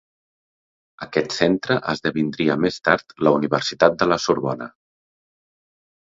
[1.05, 4.69] Aquest centre esdevindria més tard la Universitat de la Sorbona.